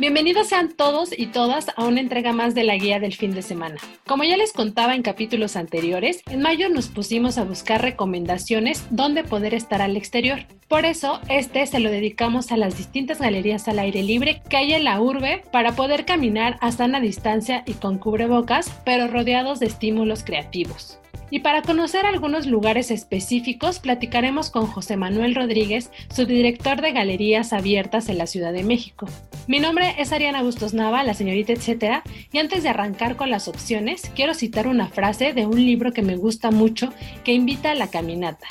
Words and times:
Bienvenidos 0.00 0.48
sean 0.48 0.72
todos 0.72 1.10
y 1.14 1.26
todas 1.26 1.66
a 1.76 1.84
una 1.84 2.00
entrega 2.00 2.32
más 2.32 2.54
de 2.54 2.64
la 2.64 2.74
guía 2.76 3.00
del 3.00 3.14
fin 3.14 3.34
de 3.34 3.42
semana. 3.42 3.76
Como 4.06 4.24
ya 4.24 4.38
les 4.38 4.54
contaba 4.54 4.94
en 4.94 5.02
capítulos 5.02 5.56
anteriores, 5.56 6.22
en 6.30 6.40
mayo 6.40 6.70
nos 6.70 6.88
pusimos 6.88 7.36
a 7.36 7.44
buscar 7.44 7.82
recomendaciones 7.82 8.86
donde 8.88 9.24
poder 9.24 9.52
estar 9.52 9.82
al 9.82 9.98
exterior. 9.98 10.46
Por 10.68 10.86
eso, 10.86 11.20
este 11.28 11.66
se 11.66 11.80
lo 11.80 11.90
dedicamos 11.90 12.50
a 12.50 12.56
las 12.56 12.78
distintas 12.78 13.20
galerías 13.20 13.68
al 13.68 13.78
aire 13.78 14.02
libre 14.02 14.40
que 14.48 14.56
hay 14.56 14.72
en 14.72 14.84
la 14.84 15.02
urbe 15.02 15.42
para 15.52 15.72
poder 15.72 16.06
caminar 16.06 16.56
a 16.62 16.72
sana 16.72 16.98
distancia 16.98 17.62
y 17.66 17.74
con 17.74 17.98
cubrebocas, 17.98 18.72
pero 18.86 19.06
rodeados 19.06 19.60
de 19.60 19.66
estímulos 19.66 20.24
creativos. 20.24 20.98
Y 21.30 21.40
para 21.40 21.62
conocer 21.62 22.06
algunos 22.06 22.46
lugares 22.46 22.90
específicos, 22.90 23.78
platicaremos 23.78 24.50
con 24.50 24.66
José 24.66 24.96
Manuel 24.96 25.36
Rodríguez, 25.36 25.90
subdirector 26.12 26.80
de 26.82 26.90
Galerías 26.92 27.52
Abiertas 27.52 28.08
en 28.08 28.18
la 28.18 28.26
Ciudad 28.26 28.52
de 28.52 28.64
México. 28.64 29.06
Mi 29.46 29.60
nombre 29.60 29.94
es 29.98 30.12
Ariana 30.12 30.42
Bustos 30.42 30.74
Nava, 30.74 31.04
la 31.04 31.14
señorita 31.14 31.52
etcétera, 31.52 32.02
y 32.32 32.38
antes 32.38 32.64
de 32.64 32.68
arrancar 32.68 33.16
con 33.16 33.30
las 33.30 33.46
opciones, 33.46 34.10
quiero 34.16 34.34
citar 34.34 34.66
una 34.66 34.88
frase 34.88 35.32
de 35.32 35.46
un 35.46 35.64
libro 35.64 35.92
que 35.92 36.02
me 36.02 36.16
gusta 36.16 36.50
mucho 36.50 36.92
que 37.22 37.32
invita 37.32 37.70
a 37.70 37.76
la 37.76 37.88
caminata. 37.88 38.46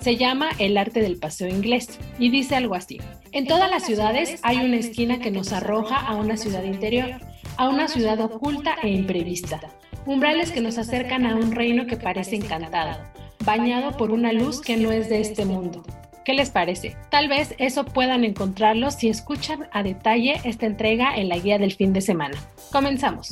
Se 0.00 0.16
llama 0.16 0.50
El 0.58 0.78
arte 0.78 1.00
del 1.00 1.18
paseo 1.18 1.48
inglés 1.48 2.00
y 2.18 2.30
dice 2.30 2.56
algo 2.56 2.74
así. 2.74 2.98
En 3.30 3.46
todas 3.46 3.70
las 3.70 3.84
ciudades 3.84 4.40
hay 4.42 4.56
una 4.56 4.76
esquina 4.76 5.20
que 5.20 5.30
nos 5.30 5.52
arroja 5.52 5.96
a 5.96 6.16
una 6.16 6.36
ciudad 6.36 6.64
interior, 6.64 7.20
a 7.56 7.68
una 7.68 7.88
ciudad 7.88 8.18
oculta 8.20 8.76
e 8.82 8.88
imprevista 8.88 9.60
umbrales 10.06 10.52
que 10.52 10.60
nos 10.60 10.78
acercan 10.78 11.26
a 11.26 11.36
un 11.36 11.52
reino 11.52 11.86
que 11.86 11.96
parece 11.96 12.36
encantado, 12.36 12.98
bañado 13.44 13.96
por 13.96 14.10
una 14.10 14.32
luz 14.32 14.60
que 14.60 14.76
no 14.76 14.90
es 14.92 15.08
de 15.08 15.20
este 15.20 15.44
mundo. 15.44 15.82
¿Qué 16.24 16.34
les 16.34 16.50
parece? 16.50 16.96
Tal 17.10 17.28
vez 17.28 17.54
eso 17.58 17.84
puedan 17.84 18.24
encontrarlo 18.24 18.90
si 18.90 19.08
escuchan 19.08 19.68
a 19.72 19.82
detalle 19.82 20.40
esta 20.44 20.66
entrega 20.66 21.16
en 21.16 21.28
la 21.28 21.38
guía 21.38 21.58
del 21.58 21.72
fin 21.72 21.92
de 21.92 22.00
semana. 22.00 22.38
Comenzamos. 22.70 23.30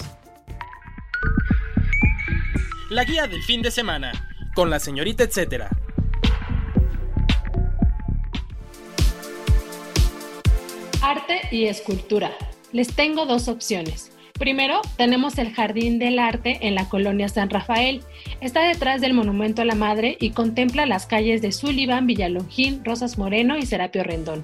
La 2.91 3.05
guía 3.05 3.29
del 3.29 3.43
fin 3.43 3.63
de 3.63 3.71
semana, 3.71 4.13
con 4.55 4.71
la 4.71 4.81
señorita 4.81 5.23
etcétera. 5.23 5.71
Arte 11.01 11.41
y 11.53 11.67
escultura. 11.67 12.33
Les 12.73 12.95
tengo 12.95 13.27
dos 13.27 13.47
opciones. 13.47 14.13
Primero, 14.41 14.81
tenemos 14.97 15.37
el 15.37 15.53
Jardín 15.53 15.99
del 15.99 16.19
Arte 16.19 16.67
en 16.67 16.75
la 16.75 16.89
colonia 16.89 17.29
San 17.29 17.51
Rafael. 17.51 18.01
Está 18.41 18.63
detrás 18.63 19.03
del 19.03 19.13
Monumento 19.13 19.61
a 19.61 19.67
la 19.67 19.75
Madre 19.75 20.17
y 20.19 20.31
contempla 20.31 20.87
las 20.87 21.05
calles 21.05 21.43
de 21.43 21.53
Sullivan, 21.53 22.07
Villalongín, 22.07 22.83
Rosas 22.83 23.19
Moreno 23.19 23.59
y 23.59 23.67
Serapio 23.67 24.03
Rendón. 24.03 24.43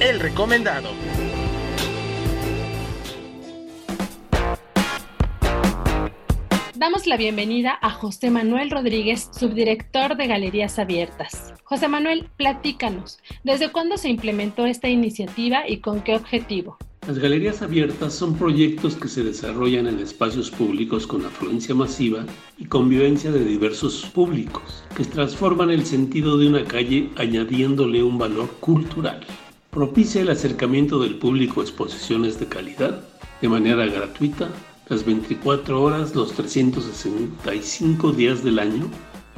El 0.00 0.20
recomendado. 0.20 0.90
Damos 6.80 7.06
la 7.06 7.18
bienvenida 7.18 7.78
a 7.82 7.90
José 7.90 8.30
Manuel 8.30 8.70
Rodríguez, 8.70 9.28
subdirector 9.38 10.16
de 10.16 10.26
Galerías 10.26 10.78
Abiertas. 10.78 11.52
José 11.62 11.88
Manuel, 11.88 12.30
platícanos, 12.38 13.18
¿desde 13.44 13.70
cuándo 13.70 13.98
se 13.98 14.08
implementó 14.08 14.64
esta 14.64 14.88
iniciativa 14.88 15.68
y 15.68 15.80
con 15.80 16.00
qué 16.00 16.16
objetivo? 16.16 16.78
Las 17.06 17.18
galerías 17.18 17.60
abiertas 17.60 18.14
son 18.14 18.34
proyectos 18.34 18.96
que 18.96 19.08
se 19.08 19.22
desarrollan 19.22 19.88
en 19.88 19.98
espacios 19.98 20.50
públicos 20.50 21.06
con 21.06 21.22
afluencia 21.26 21.74
masiva 21.74 22.24
y 22.56 22.64
convivencia 22.64 23.30
de 23.30 23.44
diversos 23.44 24.06
públicos, 24.14 24.82
que 24.96 25.04
transforman 25.04 25.68
el 25.68 25.84
sentido 25.84 26.38
de 26.38 26.48
una 26.48 26.64
calle 26.64 27.10
añadiéndole 27.16 28.02
un 28.02 28.16
valor 28.16 28.48
cultural. 28.58 29.20
Propicia 29.68 30.22
el 30.22 30.30
acercamiento 30.30 30.98
del 30.98 31.16
público 31.16 31.60
a 31.60 31.64
exposiciones 31.64 32.40
de 32.40 32.46
calidad 32.46 33.04
de 33.42 33.48
manera 33.50 33.84
gratuita 33.84 34.48
las 34.90 35.04
24 35.04 35.80
horas, 35.80 36.14
los 36.14 36.34
365 36.34 38.12
días 38.12 38.44
del 38.44 38.58
año, 38.58 38.90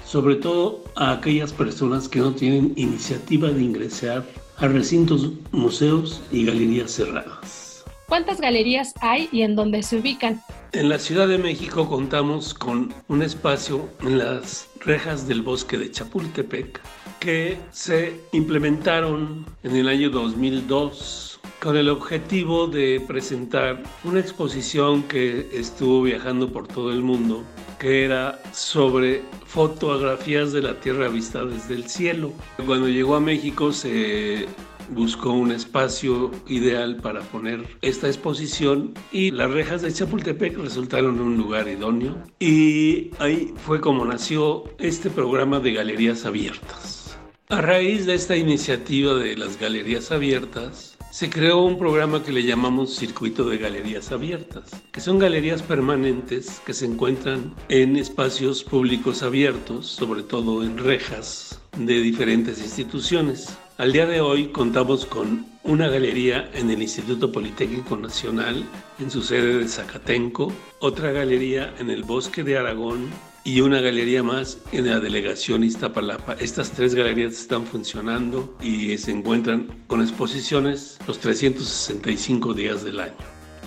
sobre 0.05 0.35
todo 0.37 0.83
a 0.97 1.13
aquellas 1.13 1.53
personas 1.53 2.09
que 2.09 2.19
no 2.19 2.33
tienen 2.33 2.73
iniciativa 2.77 3.51
de 3.51 3.63
ingresar 3.63 4.25
a 4.57 4.67
recintos, 4.67 5.31
museos 5.53 6.23
y 6.33 6.47
galerías 6.47 6.91
cerradas. 6.91 7.85
¿Cuántas 8.09 8.41
galerías 8.41 8.95
hay 9.01 9.29
y 9.31 9.43
en 9.43 9.55
dónde 9.55 9.83
se 9.83 9.99
ubican? 9.99 10.43
En 10.75 10.89
la 10.89 10.99
Ciudad 10.99 11.29
de 11.29 11.37
México 11.37 11.87
contamos 11.87 12.55
con 12.55 12.95
un 13.09 13.23
espacio 13.23 13.91
en 14.01 14.17
las 14.17 14.71
rejas 14.81 15.29
del 15.29 15.43
bosque 15.43 15.77
de 15.77 15.91
Chapultepec 15.91 16.81
que 17.21 17.59
se 17.73 18.19
implementaron 18.33 19.45
en 19.65 19.77
el 19.77 19.87
año 19.87 20.09
2002 20.09 21.41
con 21.61 21.77
el 21.77 21.91
objetivo 21.91 22.69
de 22.69 23.05
presentar 23.07 23.83
una 24.03 24.21
exposición 24.21 25.03
que 25.03 25.47
estuvo 25.53 26.03
viajando 26.03 26.51
por 26.51 26.67
todo 26.67 26.91
el 26.91 27.03
mundo, 27.03 27.45
que 27.79 28.07
era 28.07 28.41
sobre 28.55 29.23
fotografías 29.45 30.53
de 30.53 30.63
la 30.63 30.81
Tierra 30.81 31.09
vista 31.09 31.45
desde 31.45 31.75
el 31.75 31.87
cielo. 31.87 32.33
Cuando 32.65 32.89
llegó 32.89 33.15
a 33.15 33.21
México 33.21 33.73
se 33.73 34.49
buscó 34.91 35.33
un 35.33 35.53
espacio 35.53 36.31
ideal 36.49 36.97
para 36.97 37.21
poner 37.21 37.67
esta 37.83 38.07
exposición 38.07 38.95
y 39.11 39.31
las 39.31 39.51
rejas 39.51 39.83
de 39.83 39.93
Chapultepec 39.93 40.59
resultaron 40.59 41.21
un 41.21 41.37
lugar 41.37 41.69
idóneo 41.69 42.23
y 42.39 43.11
ahí 43.19 43.53
fue 43.65 43.81
como 43.81 44.05
nació 44.05 44.65
este 44.79 45.11
programa 45.11 45.61
de 45.61 45.73
galerías 45.73 46.25
abiertas. 46.25 47.19
A 47.49 47.61
raíz 47.61 48.07
de 48.07 48.15
esta 48.15 48.37
iniciativa 48.37 49.15
de 49.15 49.37
las 49.37 49.59
galerías 49.59 50.11
abiertas, 50.11 50.93
se 51.13 51.29
creó 51.29 51.61
un 51.61 51.79
programa 51.79 52.23
que 52.23 52.33
le 52.33 52.43
llamamos 52.43 52.97
Circuito 52.97 53.45
de 53.45 53.59
Galerías 53.59 54.13
Abiertas, 54.13 54.71
que 54.91 55.03
son 55.03 55.19
galerías 55.19 55.61
permanentes 55.61 56.63
que 56.65 56.73
se 56.73 56.87
encuentran 56.87 57.55
en 57.69 57.99
espacios 57.99 58.65
públicos 58.65 59.23
abiertos, 59.23 59.89
sobre 59.89 60.23
todo 60.23 60.65
en 60.65 60.79
rejas 60.79 61.61
de 61.77 62.01
diferentes 62.01 62.63
instituciones. 62.63 63.59
Al 63.79 63.91
día 63.91 64.05
de 64.05 64.21
hoy 64.21 64.49
contamos 64.49 65.07
con 65.07 65.47
una 65.63 65.89
galería 65.89 66.51
en 66.53 66.71
el 66.71 66.83
Instituto 66.83 67.33
Politécnico 67.33 67.97
Nacional, 67.97 68.65
en 69.01 69.11
su 69.11 69.23
sede 69.23 69.59
de 69.59 69.67
Zacatenco, 69.67 70.53
otra 70.79 71.11
galería 71.11 71.73
en 71.79 71.89
el 71.89 72.03
Bosque 72.03 72.45
de 72.45 72.59
Aragón, 72.59 73.09
y 73.45 73.63
una 73.63 73.81
galería 73.81 74.23
más 74.23 74.59
en 74.73 74.89
la 74.89 75.01
delegación 75.01 75.65
Iztapalapa. 75.65 76.35
Estas 76.35 76.71
tres 76.73 76.95
galerías 76.95 77.33
están 77.33 77.65
funcionando 77.65 78.57
y 78.61 78.99
se 78.99 79.11
encuentran 79.11 79.67
con 79.87 80.03
exposiciones 80.03 80.99
los 81.07 81.19
365 81.19 82.53
días 82.53 82.85
del 82.85 83.01
año. 83.01 83.17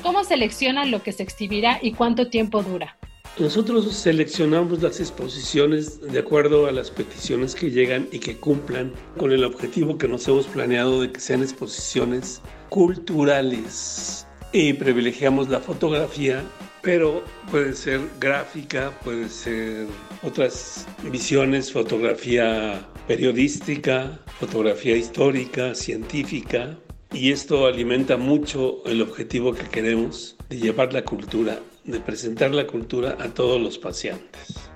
¿Cómo 0.03 0.23
seleccionan 0.23 0.91
lo 0.91 1.01
que 1.01 1.13
se 1.13 1.23
exhibirá 1.23 1.79
y 1.81 1.93
cuánto 1.93 2.29
tiempo 2.29 2.61
dura? 2.61 2.95
Nosotros 3.37 3.93
seleccionamos 3.93 4.81
las 4.81 5.01
exposiciones 5.01 5.99
de 5.99 6.19
acuerdo 6.19 6.67
a 6.67 6.71
las 6.71 6.89
peticiones 6.89 7.53
que 7.53 7.69
llegan 7.69 8.07
y 8.13 8.19
que 8.19 8.37
cumplan 8.37 8.93
con 9.17 9.33
el 9.33 9.43
objetivo 9.43 9.97
que 9.97 10.07
nos 10.07 10.25
hemos 10.29 10.47
planeado 10.47 11.01
de 11.01 11.11
que 11.11 11.19
sean 11.19 11.41
exposiciones 11.41 12.41
culturales. 12.69 14.25
Y 14.53 14.71
privilegiamos 14.71 15.49
la 15.49 15.59
fotografía, 15.59 16.43
pero 16.81 17.25
puede 17.51 17.73
ser 17.73 17.99
gráfica, 18.21 18.97
puede 19.03 19.27
ser 19.27 19.87
otras 20.23 20.87
visiones, 21.11 21.73
fotografía 21.73 22.87
periodística, 23.05 24.17
fotografía 24.39 24.95
histórica, 24.95 25.75
científica. 25.75 26.77
Y 27.11 27.33
esto 27.33 27.65
alimenta 27.65 28.15
mucho 28.15 28.81
el 28.85 29.01
objetivo 29.01 29.53
que 29.53 29.67
queremos 29.67 30.37
de 30.47 30.57
llevar 30.57 30.93
la 30.93 31.03
cultura 31.03 31.59
de 31.85 31.99
presentar 31.99 32.51
la 32.51 32.67
cultura 32.67 33.17
a 33.19 33.29
todos 33.29 33.61
los 33.61 33.77
pacientes. 33.77 34.69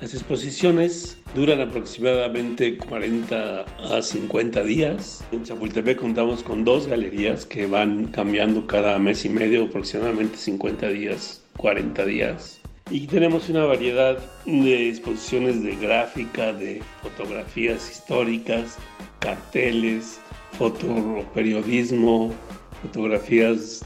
Las 0.00 0.14
exposiciones 0.14 1.18
duran 1.34 1.60
aproximadamente 1.60 2.78
40 2.78 3.64
a 3.64 4.02
50 4.02 4.62
días. 4.62 5.24
En 5.32 5.42
Chapultepec 5.42 5.98
contamos 5.98 6.42
con 6.44 6.64
dos 6.64 6.86
galerías 6.86 7.44
que 7.44 7.66
van 7.66 8.06
cambiando 8.06 8.66
cada 8.66 8.98
mes 8.98 9.24
y 9.24 9.28
medio, 9.28 9.64
aproximadamente 9.64 10.36
50 10.36 10.88
días, 10.88 11.42
40 11.56 12.04
días. 12.04 12.60
Y 12.90 13.06
tenemos 13.06 13.48
una 13.48 13.64
variedad 13.64 14.18
de 14.46 14.88
exposiciones 14.88 15.62
de 15.62 15.76
gráfica, 15.76 16.52
de 16.52 16.80
fotografías 17.02 17.90
históricas, 17.90 18.76
carteles, 19.18 20.20
fotoperiodismo, 20.52 22.32
fotografías 22.82 23.84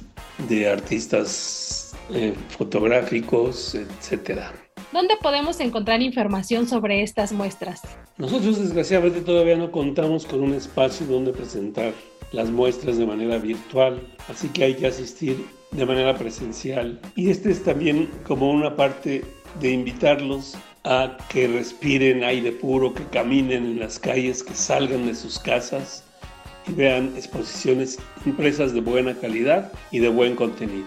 de 0.48 0.68
artistas 0.68 1.81
eh, 2.12 2.34
fotográficos, 2.56 3.74
etcétera. 3.74 4.52
¿Dónde 4.92 5.14
podemos 5.22 5.58
encontrar 5.60 6.02
información 6.02 6.68
sobre 6.68 7.02
estas 7.02 7.32
muestras? 7.32 7.80
Nosotros 8.18 8.58
desgraciadamente 8.58 9.22
todavía 9.22 9.56
no 9.56 9.70
contamos 9.70 10.26
con 10.26 10.42
un 10.42 10.52
espacio 10.52 11.06
donde 11.06 11.32
presentar 11.32 11.92
las 12.32 12.50
muestras 12.50 12.98
de 12.98 13.06
manera 13.06 13.38
virtual, 13.38 14.06
así 14.28 14.48
que 14.48 14.64
hay 14.64 14.74
que 14.74 14.86
asistir 14.86 15.46
de 15.70 15.86
manera 15.86 16.16
presencial. 16.16 17.00
Y 17.16 17.30
este 17.30 17.50
es 17.50 17.62
también 17.62 18.10
como 18.26 18.50
una 18.50 18.76
parte 18.76 19.24
de 19.60 19.70
invitarlos 19.70 20.56
a 20.84 21.16
que 21.28 21.46
respiren 21.48 22.24
aire 22.24 22.52
puro, 22.52 22.92
que 22.92 23.04
caminen 23.04 23.64
en 23.64 23.80
las 23.80 23.98
calles, 23.98 24.42
que 24.42 24.54
salgan 24.54 25.06
de 25.06 25.14
sus 25.14 25.38
casas 25.38 26.04
y 26.66 26.72
vean 26.72 27.12
exposiciones 27.16 27.98
impresas 28.26 28.74
de 28.74 28.80
buena 28.80 29.14
calidad 29.14 29.72
y 29.90 30.00
de 30.00 30.08
buen 30.08 30.36
contenido. 30.36 30.86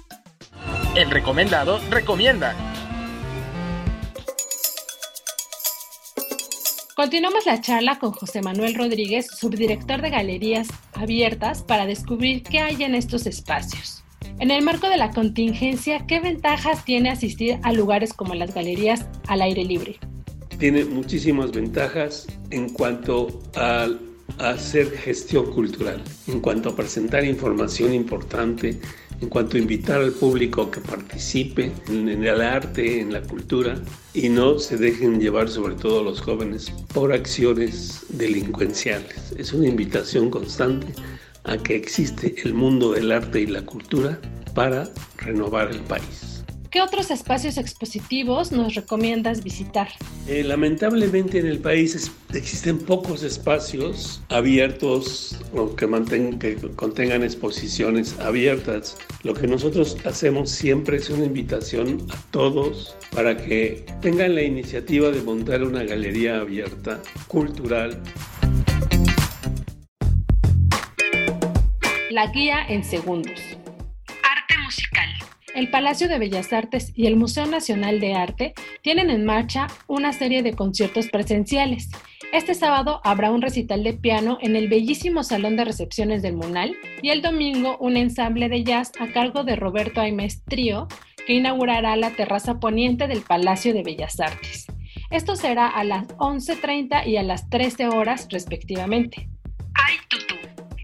El 0.94 1.10
recomendado 1.10 1.80
recomienda. 1.90 2.54
Continuamos 7.00 7.46
la 7.46 7.62
charla 7.62 7.98
con 7.98 8.12
José 8.12 8.42
Manuel 8.42 8.74
Rodríguez, 8.74 9.26
subdirector 9.34 10.02
de 10.02 10.10
Galerías 10.10 10.68
Abiertas, 10.92 11.62
para 11.62 11.86
descubrir 11.86 12.42
qué 12.42 12.58
hay 12.58 12.82
en 12.82 12.94
estos 12.94 13.24
espacios. 13.24 14.04
En 14.38 14.50
el 14.50 14.62
marco 14.62 14.86
de 14.90 14.98
la 14.98 15.10
contingencia, 15.10 16.04
¿qué 16.06 16.20
ventajas 16.20 16.84
tiene 16.84 17.08
asistir 17.08 17.58
a 17.62 17.72
lugares 17.72 18.12
como 18.12 18.34
las 18.34 18.52
galerías 18.52 19.06
al 19.28 19.40
aire 19.40 19.64
libre? 19.64 19.96
Tiene 20.58 20.84
muchísimas 20.84 21.52
ventajas 21.52 22.26
en 22.50 22.68
cuanto 22.68 23.28
a 23.56 23.88
hacer 24.38 24.90
gestión 24.90 25.50
cultural, 25.52 26.02
en 26.26 26.40
cuanto 26.40 26.68
a 26.68 26.76
presentar 26.76 27.24
información 27.24 27.94
importante, 27.94 28.78
en 29.20 29.28
cuanto 29.28 29.56
a 29.56 29.60
invitar 29.60 30.00
al 30.00 30.12
público 30.12 30.70
que 30.70 30.80
participe 30.80 31.72
en, 31.88 32.08
el 32.08 32.40
arte, 32.40 33.00
en 33.00 33.12
la 33.12 33.22
cultura 33.22 33.76
y 34.14 34.28
no 34.28 34.58
se 34.58 34.76
dejen 34.76 35.20
llevar, 35.20 35.48
sobre 35.48 35.74
todo 35.74 36.02
los 36.02 36.20
jóvenes, 36.20 36.70
por 36.94 37.12
acciones 37.12 38.06
delincuenciales. 38.08 39.32
Es 39.36 39.52
una 39.52 39.68
invitación 39.68 40.30
constante 40.30 40.88
a 41.44 41.56
que 41.56 41.76
existe 41.76 42.34
el 42.44 42.54
mundo 42.54 42.92
del 42.92 43.12
arte 43.12 43.40
y 43.40 43.46
la 43.46 43.62
cultura 43.62 44.18
para 44.54 44.88
renovar 45.18 45.70
el 45.70 45.80
país. 45.80 46.29
¿Qué 46.70 46.80
otros 46.80 47.10
espacios 47.10 47.58
expositivos 47.58 48.52
nos 48.52 48.76
recomiendas 48.76 49.42
visitar? 49.42 49.88
Eh, 50.28 50.44
lamentablemente 50.44 51.40
en 51.40 51.48
el 51.48 51.58
país 51.58 52.12
existen 52.32 52.78
pocos 52.78 53.24
espacios 53.24 54.22
abiertos 54.28 55.36
o 55.52 55.74
que, 55.74 55.88
que 56.38 56.56
contengan 56.76 57.24
exposiciones 57.24 58.16
abiertas. 58.20 58.96
Lo 59.24 59.34
que 59.34 59.48
nosotros 59.48 59.96
hacemos 60.04 60.50
siempre 60.50 60.98
es 60.98 61.10
una 61.10 61.24
invitación 61.24 62.06
a 62.12 62.16
todos 62.30 62.94
para 63.16 63.36
que 63.36 63.84
tengan 64.00 64.36
la 64.36 64.42
iniciativa 64.42 65.10
de 65.10 65.22
montar 65.22 65.64
una 65.64 65.82
galería 65.82 66.38
abierta, 66.38 67.02
cultural. 67.26 68.00
La 72.10 72.28
guía 72.28 72.64
en 72.68 72.84
segundos 72.84 73.40
el 75.60 75.68
Palacio 75.68 76.08
de 76.08 76.18
Bellas 76.18 76.54
Artes 76.54 76.90
y 76.96 77.06
el 77.06 77.16
Museo 77.16 77.44
Nacional 77.44 78.00
de 78.00 78.14
Arte 78.14 78.54
tienen 78.80 79.10
en 79.10 79.26
marcha 79.26 79.66
una 79.88 80.14
serie 80.14 80.42
de 80.42 80.54
conciertos 80.54 81.08
presenciales. 81.08 81.90
Este 82.32 82.54
sábado 82.54 83.02
habrá 83.04 83.30
un 83.30 83.42
recital 83.42 83.84
de 83.84 83.92
piano 83.92 84.38
en 84.40 84.56
el 84.56 84.68
bellísimo 84.68 85.22
Salón 85.22 85.56
de 85.56 85.66
Recepciones 85.66 86.22
del 86.22 86.34
Munal 86.34 86.74
y 87.02 87.10
el 87.10 87.20
domingo 87.20 87.76
un 87.78 87.98
ensamble 87.98 88.48
de 88.48 88.64
jazz 88.64 88.92
a 88.98 89.08
cargo 89.08 89.44
de 89.44 89.54
Roberto 89.54 90.00
Aimes 90.00 90.42
Trío 90.44 90.88
que 91.26 91.34
inaugurará 91.34 91.94
la 91.96 92.12
terraza 92.12 92.58
poniente 92.58 93.06
del 93.06 93.20
Palacio 93.20 93.74
de 93.74 93.82
Bellas 93.82 94.18
Artes. 94.18 94.64
Esto 95.10 95.36
será 95.36 95.66
a 95.66 95.84
las 95.84 96.08
11.30 96.16 97.06
y 97.06 97.18
a 97.18 97.22
las 97.22 97.50
13 97.50 97.88
horas 97.88 98.28
respectivamente. 98.30 99.28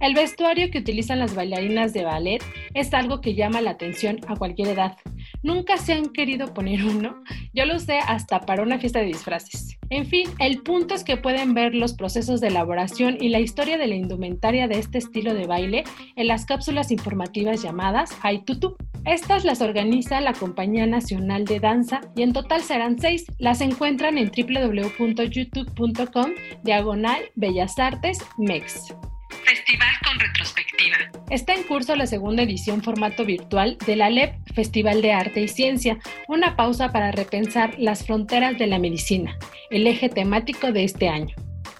El 0.01 0.13
vestuario 0.15 0.71
que 0.71 0.79
utilizan 0.79 1.19
las 1.19 1.35
bailarinas 1.35 1.95
de 1.95 2.05
ballet 2.05 2.43
es 2.77 2.93
algo 2.93 3.23
que 3.23 3.35
llama 3.35 3.63
la 3.63 3.71
atención 3.71 4.21
a 4.29 4.37
cualquier 4.37 4.69
edad. 4.69 4.99
Nunca 5.43 5.79
se 5.79 5.95
han 5.95 6.11
querido 6.11 6.53
poner 6.53 6.85
uno. 6.85 7.23
Yo 7.55 7.65
lo 7.65 7.75
usé 7.75 7.99
hasta 7.99 8.41
para 8.41 8.63
una 8.63 8.79
fiesta 8.79 9.01
de 9.01 9.07
disfraces. 9.07 9.79
En 9.89 10.05
fin, 10.05 10.29
el 10.39 10.63
punto 10.63 10.95
es 10.95 11.03
que 11.03 11.17
pueden 11.17 11.55
ver 11.55 11.75
los 11.75 11.95
procesos 11.95 12.41
de 12.41 12.49
elaboración 12.49 13.17
y 13.19 13.31
la 13.31 13.41
historia 13.41 13.79
de 13.79 13.87
la 13.87 13.95
indumentaria 13.95 14.69
de 14.69 14.79
este 14.79 14.99
estilo 14.99 15.33
de 15.33 15.47
baile 15.47 15.85
en 16.17 16.27
las 16.27 16.45
cápsulas 16.45 16.91
informativas 16.91 17.63
llamadas 17.63 18.11
Tutu. 18.45 18.77
Estas 19.07 19.45
las 19.45 19.63
organiza 19.63 20.21
la 20.21 20.35
Compañía 20.35 20.87
Nacional 20.87 21.47
de 21.47 21.61
Danza 21.61 22.03
y 22.15 22.23
en 22.23 22.35
total 22.35 22.63
serán 22.63 22.99
seis. 22.99 23.25
Las 23.39 23.63
encuentran 23.63 24.19
en 24.19 24.31
www.youtube.com 24.31 26.31
diagonal 26.63 27.23
Bellas 27.37 27.79
Artes 27.79 28.19
MEX. 28.37 28.95
Festival 29.47 29.89
con 30.05 30.19
retrospectiva. 30.19 30.97
Está 31.31 31.55
en 31.55 31.63
curso 31.63 31.95
la 31.95 32.09
segunda 32.09 32.43
edición 32.43 32.83
formato 32.83 33.25
virtual 33.25 33.79
de 33.87 33.95
la 33.95 34.11
LEP 34.11 34.35
Festival 34.53 35.03
de 35.03 35.13
Arte 35.13 35.41
y 35.41 35.47
Ciencia, 35.47 35.99
una 36.27 36.57
pausa 36.57 36.91
para 36.91 37.13
repensar 37.13 37.79
las 37.79 38.05
fronteras 38.05 38.59
de 38.59 38.67
la 38.67 38.81
medicina, 38.81 39.39
el 39.71 39.87
eje 39.87 40.09
temático 40.09 40.73
de 40.73 40.83
este 40.83 41.09
año. 41.09 41.37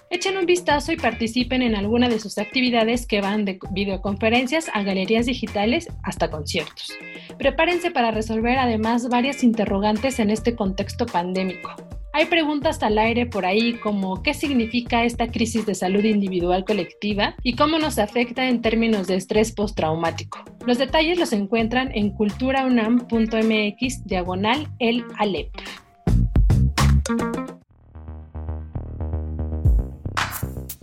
Echen 0.09 0.37
un 0.37 0.45
vistazo 0.45 0.93
y 0.93 0.95
participen 0.95 1.61
en 1.61 1.75
alguna 1.75 2.07
de 2.07 2.21
sus 2.21 2.37
actividades 2.37 3.05
que 3.05 3.19
van 3.19 3.43
de 3.43 3.59
videoconferencias 3.71 4.69
a 4.73 4.83
galerías 4.83 5.25
digitales 5.25 5.89
hasta 6.03 6.31
conciertos. 6.31 6.97
Prepárense 7.37 7.91
para 7.91 8.11
resolver 8.11 8.57
además 8.59 9.09
varias 9.09 9.43
interrogantes 9.43 10.19
en 10.19 10.29
este 10.29 10.55
contexto 10.55 11.05
pandémico. 11.05 11.75
Hay 12.17 12.25
preguntas 12.25 12.81
al 12.81 12.97
aire 12.97 13.27
por 13.27 13.45
ahí 13.45 13.73
como 13.73 14.23
qué 14.23 14.33
significa 14.33 15.03
esta 15.03 15.27
crisis 15.27 15.67
de 15.67 15.75
salud 15.75 16.03
individual 16.03 16.65
colectiva 16.65 17.35
y 17.43 17.55
cómo 17.55 17.77
nos 17.77 17.99
afecta 17.99 18.47
en 18.47 18.63
términos 18.63 19.05
de 19.05 19.17
estrés 19.17 19.51
postraumático. 19.51 20.43
Los 20.65 20.79
detalles 20.79 21.19
los 21.19 21.31
encuentran 21.31 21.91
en 21.93 22.09
culturaunam.mx 22.09 24.03
diagonal 24.05 24.67
el 24.79 25.05
Alep. 25.19 25.51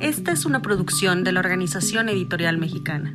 Esta 0.00 0.32
es 0.32 0.44
una 0.44 0.60
producción 0.60 1.22
de 1.22 1.32
la 1.32 1.40
Organización 1.40 2.08
Editorial 2.08 2.58
Mexicana. 2.58 3.14